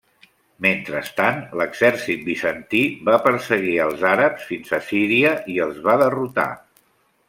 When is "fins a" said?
4.53-4.85